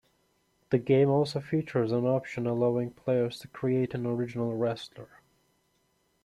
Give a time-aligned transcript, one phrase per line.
[0.71, 5.21] The game also features an option allowing players to create an original wrestler.